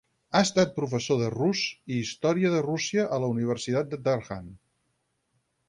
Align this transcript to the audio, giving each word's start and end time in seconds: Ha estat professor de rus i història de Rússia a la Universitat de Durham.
Ha 0.37 0.39
estat 0.45 0.71
professor 0.77 1.19
de 1.19 1.27
rus 1.33 1.61
i 1.67 1.99
història 2.05 2.51
de 2.55 2.63
Rússia 2.69 3.05
a 3.19 3.21
la 3.27 3.31
Universitat 3.37 3.95
de 3.95 4.03
Durham. 4.09 4.51